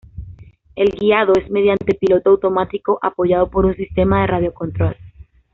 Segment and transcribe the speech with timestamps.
[0.75, 4.97] El guiado es mediante piloto automático apoyado por un sistema de radio control.